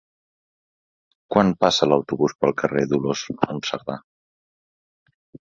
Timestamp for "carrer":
2.63-2.85